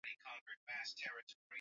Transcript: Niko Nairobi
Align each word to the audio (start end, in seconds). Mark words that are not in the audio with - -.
Niko 0.03 0.29
Nairobi 0.65 1.35